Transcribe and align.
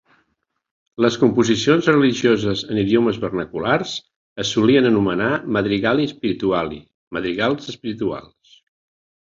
Les 1.05 1.17
composicions 1.23 1.89
religioses 1.91 2.63
en 2.69 2.79
idiomes 2.85 3.21
vernaculars 3.27 3.93
es 4.45 4.55
solien 4.57 4.91
anomenar 4.93 5.31
"madrigali 5.59 6.11
spirituali", 6.17 6.83
"madrigals 7.19 7.75
espirituals". 7.77 8.61